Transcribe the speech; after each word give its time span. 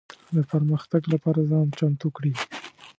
د 0.35 0.37
پرمختګ 0.51 1.01
لپاره 1.13 1.47
ځان 1.49 1.67
چمتو 1.77 2.07
کړي. 2.17 2.33